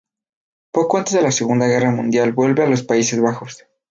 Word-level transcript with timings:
Poco 0.71 0.97
antes 0.97 1.13
de 1.13 1.21
la 1.21 1.31
Segunda 1.31 1.67
Guerra 1.67 1.91
Mundial 1.91 2.33
vuelve 2.33 2.63
a 2.63 2.67
los 2.67 2.81
Países 2.81 3.21
Bajos. 3.21 3.67